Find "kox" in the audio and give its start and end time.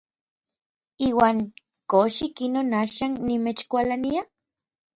1.91-2.15